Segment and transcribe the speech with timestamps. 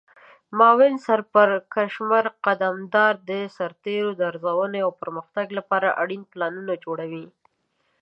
[0.57, 7.25] معاون سرپرکمشر قدمدار د سرتیرو د ارزونې او پرمختګ لپاره اړین پلانونه جوړوي.